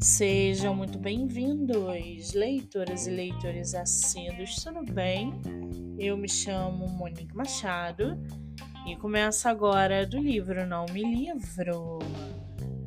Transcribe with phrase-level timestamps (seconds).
[0.00, 5.34] Sejam muito bem-vindos, leitoras e leitores assíduos, tudo bem?
[5.98, 8.18] Eu me chamo Monique Machado
[8.86, 11.98] e começo agora do livro Não Me Livro.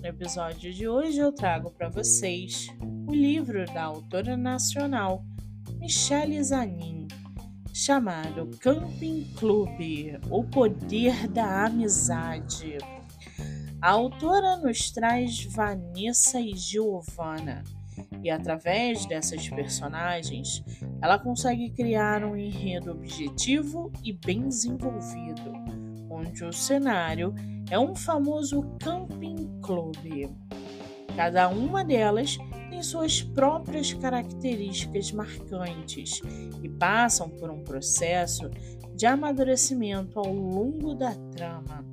[0.00, 2.68] No episódio de hoje eu trago para vocês
[3.08, 5.24] o livro da autora nacional
[5.78, 7.08] Michele Zanin,
[7.72, 12.76] chamado Camping Clube O Poder da Amizade.
[13.84, 17.62] A autora nos traz Vanessa e Giovanna,
[18.22, 20.64] e através dessas personagens,
[21.02, 25.52] ela consegue criar um enredo objetivo e bem desenvolvido,
[26.08, 27.34] onde o cenário
[27.70, 30.34] é um famoso camping clube.
[31.14, 32.38] Cada uma delas
[32.70, 36.22] tem suas próprias características marcantes
[36.62, 38.48] e passam por um processo
[38.96, 41.84] de amadurecimento ao longo da trama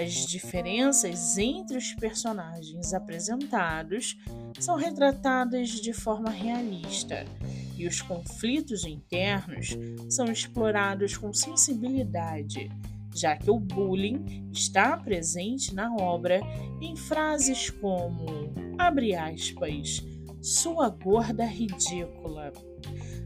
[0.00, 4.16] as diferenças entre os personagens apresentados
[4.58, 7.26] são retratadas de forma realista
[7.76, 9.76] e os conflitos internos
[10.08, 12.70] são explorados com sensibilidade,
[13.14, 16.40] já que o bullying está presente na obra
[16.80, 18.26] em frases como
[18.78, 20.02] abre aspas,
[20.40, 22.54] sua gorda ridícula.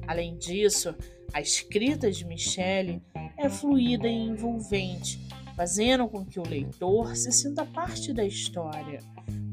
[0.09, 0.93] Além disso,
[1.33, 3.01] a escrita de Michelle
[3.39, 5.21] é fluida e envolvente,
[5.57, 9.01] fazendo com que o leitor se sinta parte da história.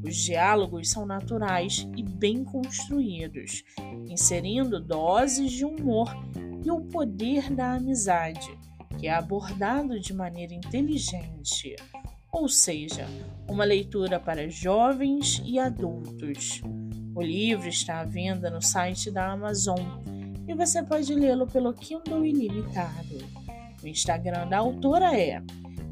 [0.04, 3.62] Os diálogos são naturais e bem construídos,
[4.08, 6.12] inserindo doses de humor
[6.64, 8.58] e o poder da amizade,
[8.98, 11.76] que é abordado de maneira inteligente,
[12.32, 13.06] ou seja,
[13.48, 16.60] uma leitura para jovens e adultos.
[17.14, 19.78] O livro está à venda no site da Amazon
[20.48, 23.18] e você pode lê-lo pelo Kindle Ilimitado.
[23.82, 25.42] O Instagram da autora é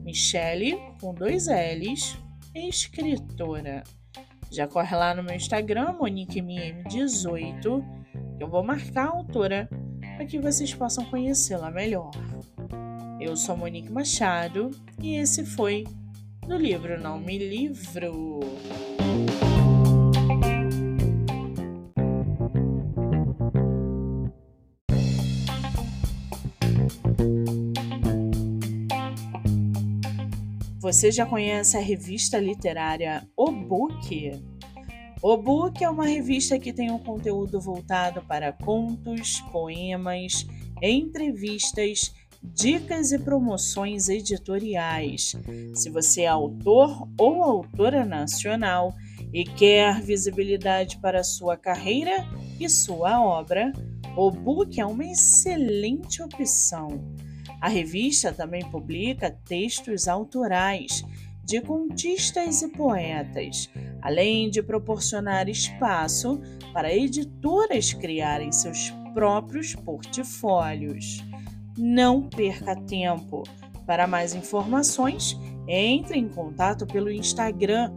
[0.03, 2.17] Michele, com dois L's,
[2.55, 3.83] escritora.
[4.51, 7.85] Já corre lá no meu Instagram, MoniqueMM18,
[8.37, 9.69] que eu vou marcar a autora
[10.17, 12.11] para que vocês possam conhecê-la melhor.
[13.21, 15.85] Eu sou Monique Machado e esse foi
[16.47, 18.41] do livro Não Me Livro.
[30.91, 34.33] Você já conhece a revista literária O Book?
[35.23, 40.45] O Book é uma revista que tem um conteúdo voltado para contos, poemas,
[40.83, 42.13] entrevistas,
[42.43, 45.37] dicas e promoções editoriais.
[45.77, 48.93] Se você é autor ou autora nacional
[49.33, 52.27] e quer visibilidade para sua carreira
[52.59, 53.71] e sua obra,
[54.17, 57.15] o Book é uma excelente opção.
[57.61, 61.05] A revista também publica textos autorais
[61.45, 63.69] de contistas e poetas,
[64.01, 66.41] além de proporcionar espaço
[66.73, 71.25] para editoras criarem seus próprios portfólios.
[71.77, 73.43] Não perca tempo.
[73.85, 75.37] Para mais informações,
[75.67, 77.93] entre em contato pelo Instagram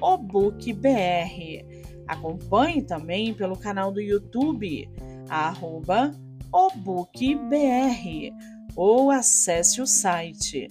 [0.00, 1.66] obookbr.
[2.08, 4.88] Acompanhe também pelo canal do YouTube
[5.28, 6.12] arroba
[6.56, 8.32] obookbr
[8.74, 10.70] ou acesse o site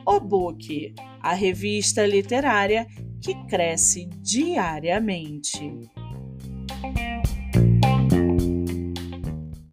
[0.05, 2.87] o Book, a revista literária
[3.21, 5.92] que cresce diariamente.